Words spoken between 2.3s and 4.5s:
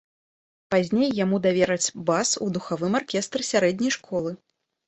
у духавым аркестры сярэдняй школы.